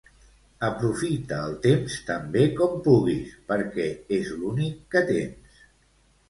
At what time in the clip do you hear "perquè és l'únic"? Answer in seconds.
3.53-4.81